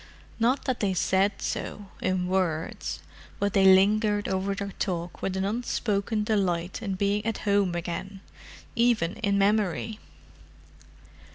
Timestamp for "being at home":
6.95-7.75